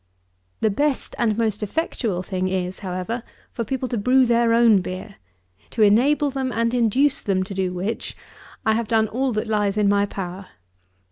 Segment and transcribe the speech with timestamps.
[0.61, 0.61] 66.
[0.61, 5.17] The best and most effectual thing is, however, for people to brew their own beer,
[5.69, 8.17] to enable them and induce them to do which,
[8.65, 10.47] I have done all that lies in my power.